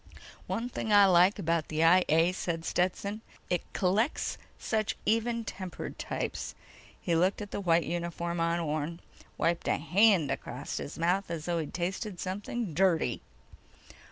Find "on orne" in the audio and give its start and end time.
8.39-8.99